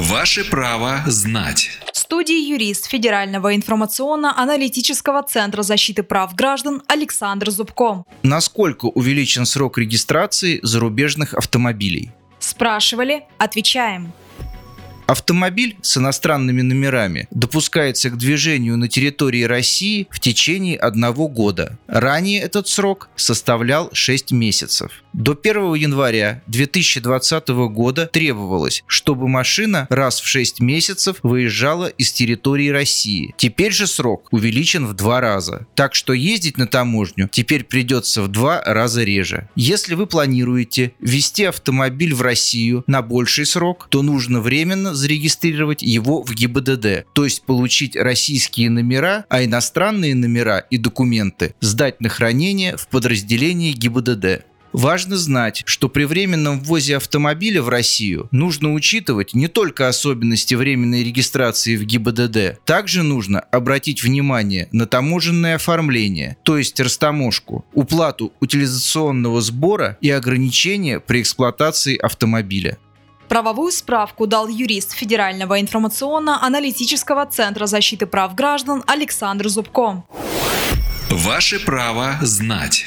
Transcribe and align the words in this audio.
Ваше 0.00 0.44
право 0.44 1.02
знать. 1.06 1.68
В 1.92 1.98
студии 1.98 2.50
юрист 2.50 2.86
Федерального 2.86 3.54
информационно-аналитического 3.54 5.22
центра 5.22 5.62
защиты 5.62 6.02
прав 6.02 6.34
граждан 6.34 6.82
Александр 6.88 7.50
Зубко. 7.50 8.04
Насколько 8.22 8.86
увеличен 8.86 9.44
срок 9.44 9.76
регистрации 9.76 10.58
зарубежных 10.62 11.34
автомобилей? 11.34 12.12
Спрашивали, 12.38 13.24
отвечаем. 13.36 14.12
Автомобиль 15.10 15.76
с 15.82 15.96
иностранными 15.96 16.62
номерами 16.62 17.26
допускается 17.32 18.10
к 18.10 18.16
движению 18.16 18.76
на 18.76 18.86
территории 18.86 19.42
России 19.42 20.06
в 20.08 20.20
течение 20.20 20.76
одного 20.76 21.26
года. 21.26 21.76
Ранее 21.88 22.40
этот 22.40 22.68
срок 22.68 23.08
составлял 23.16 23.90
6 23.92 24.30
месяцев. 24.30 25.02
До 25.12 25.32
1 25.32 25.74
января 25.74 26.44
2020 26.46 27.48
года 27.48 28.06
требовалось, 28.06 28.84
чтобы 28.86 29.26
машина 29.26 29.88
раз 29.90 30.20
в 30.20 30.28
6 30.28 30.60
месяцев 30.60 31.16
выезжала 31.24 31.88
из 31.88 32.12
территории 32.12 32.68
России. 32.68 33.34
Теперь 33.36 33.72
же 33.72 33.88
срок 33.88 34.28
увеличен 34.30 34.86
в 34.86 34.94
два 34.94 35.20
раза. 35.20 35.66
Так 35.74 35.96
что 35.96 36.12
ездить 36.12 36.56
на 36.56 36.68
таможню 36.68 37.28
теперь 37.32 37.64
придется 37.64 38.22
в 38.22 38.28
два 38.28 38.62
раза 38.62 39.02
реже. 39.02 39.48
Если 39.56 39.96
вы 39.96 40.06
планируете 40.06 40.92
ввести 41.00 41.46
автомобиль 41.46 42.14
в 42.14 42.22
Россию 42.22 42.84
на 42.86 43.02
больший 43.02 43.44
срок, 43.46 43.88
то 43.90 44.02
нужно 44.02 44.40
временно 44.40 44.94
зарегистрировать 45.00 45.82
его 45.82 46.22
в 46.22 46.32
ГИБДД, 46.32 47.06
то 47.12 47.24
есть 47.24 47.42
получить 47.42 47.96
российские 47.96 48.70
номера, 48.70 49.24
а 49.28 49.42
иностранные 49.42 50.14
номера 50.14 50.58
и 50.58 50.76
документы 50.76 51.54
сдать 51.60 52.00
на 52.00 52.08
хранение 52.08 52.76
в 52.76 52.86
подразделении 52.88 53.72
ГИБДД. 53.72 54.44
Важно 54.72 55.16
знать, 55.16 55.62
что 55.66 55.88
при 55.88 56.04
временном 56.04 56.60
ввозе 56.60 56.96
автомобиля 56.96 57.60
в 57.60 57.68
Россию 57.68 58.28
нужно 58.30 58.72
учитывать 58.72 59.34
не 59.34 59.48
только 59.48 59.88
особенности 59.88 60.54
временной 60.54 61.02
регистрации 61.02 61.76
в 61.76 61.84
ГИБДД, 61.84 62.64
также 62.64 63.02
нужно 63.02 63.40
обратить 63.40 64.04
внимание 64.04 64.68
на 64.70 64.86
таможенное 64.86 65.56
оформление, 65.56 66.36
то 66.44 66.56
есть 66.56 66.78
растаможку, 66.78 67.64
уплату 67.74 68.32
утилизационного 68.40 69.40
сбора 69.40 69.98
и 70.00 70.10
ограничения 70.10 71.00
при 71.00 71.22
эксплуатации 71.22 71.96
автомобиля. 71.96 72.78
Правовую 73.30 73.70
справку 73.70 74.26
дал 74.26 74.48
юрист 74.48 74.92
Федерального 74.92 75.60
информационно-аналитического 75.60 77.26
центра 77.26 77.66
защиты 77.66 78.06
прав 78.06 78.34
граждан 78.34 78.82
Александр 78.88 79.48
Зубко. 79.48 80.02
Ваше 81.10 81.60
право 81.60 82.18
знать. 82.22 82.86